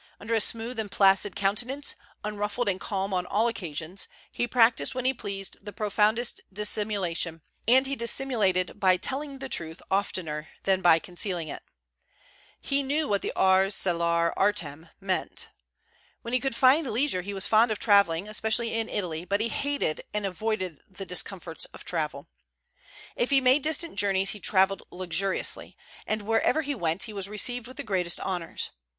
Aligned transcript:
Under 0.19 0.33
a 0.33 0.41
smooth 0.41 0.79
and 0.79 0.89
placid 0.89 1.35
countenance, 1.35 1.93
unruffled 2.23 2.67
and 2.67 2.79
calm 2.79 3.13
on 3.13 3.27
all 3.27 3.47
occasions, 3.47 4.07
he 4.31 4.47
practised 4.47 4.95
when 4.95 5.05
he 5.05 5.13
pleased 5.13 5.63
the 5.63 5.71
profoundest 5.71 6.41
dissimulation; 6.51 7.43
and 7.67 7.85
he 7.85 7.95
dissimulated 7.95 8.79
by 8.79 8.97
telling 8.97 9.37
the 9.37 9.47
truth 9.47 9.79
oftener 9.91 10.47
than 10.63 10.81
by 10.81 10.97
concealing 10.97 11.49
it. 11.49 11.61
He 12.59 12.81
knew 12.81 13.07
what 13.07 13.21
the 13.21 13.31
ars 13.35 13.75
celare 13.75 14.33
artem 14.35 14.89
meant. 14.99 15.49
When 16.23 16.33
he 16.33 16.39
could 16.39 16.55
find 16.55 16.89
leisure 16.89 17.21
he 17.21 17.35
was 17.35 17.45
fond 17.45 17.69
of 17.69 17.77
travelling, 17.77 18.27
especially 18.27 18.73
in 18.73 18.89
Italy; 18.89 19.23
but 19.23 19.39
he 19.39 19.49
hated 19.49 20.01
and 20.15 20.25
avoided 20.25 20.81
the 20.89 21.05
discomforts 21.05 21.65
of 21.65 21.85
travel. 21.85 22.27
If 23.15 23.29
he 23.29 23.39
made 23.39 23.61
distant 23.61 23.99
journeys 23.99 24.31
he 24.31 24.39
travelled 24.39 24.81
luxuriously, 24.89 25.77
and 26.07 26.23
wherever 26.23 26.63
he 26.63 26.73
went 26.73 27.03
he 27.03 27.13
was 27.13 27.29
received 27.29 27.67
with 27.67 27.77
the 27.77 27.83
greatest 27.83 28.19
honors. 28.21 28.71